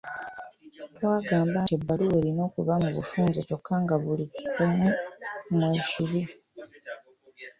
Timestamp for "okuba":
2.49-2.73